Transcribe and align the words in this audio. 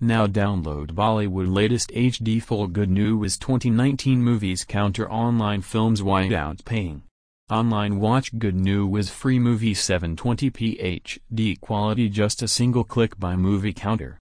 Now 0.00 0.26
download 0.26 0.88
Bollywood 0.90 1.54
latest 1.54 1.90
HD 1.90 2.42
full 2.42 2.66
Good 2.66 2.90
Newwz 2.90 3.38
2019 3.38 4.20
movies 4.20 4.64
counter 4.64 5.10
online 5.10 5.62
films 5.62 6.02
without 6.02 6.64
paying. 6.64 7.04
Online 7.48 8.00
watch 8.00 8.36
Good 8.36 8.56
Newwz 8.56 9.08
free 9.08 9.38
movie 9.38 9.72
720p 9.72 11.00
HD 11.00 11.60
quality 11.60 12.08
just 12.08 12.42
a 12.42 12.48
single 12.48 12.82
click 12.82 13.18
by 13.20 13.36
movie 13.36 13.72
counter. 13.72 14.18